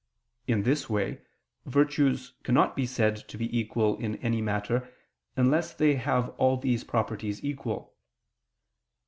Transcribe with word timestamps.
In 0.47 0.63
this 0.63 0.89
way 0.89 1.21
virtues 1.67 2.33
cannot 2.41 2.75
be 2.75 2.87
said 2.87 3.17
to 3.27 3.37
be 3.37 3.55
equal 3.55 3.97
in 3.99 4.15
any 4.15 4.41
matter 4.41 4.91
unless 5.37 5.75
they 5.75 5.93
have 5.93 6.29
all 6.39 6.57
these 6.57 6.83
properties 6.83 7.43
equal. 7.43 7.93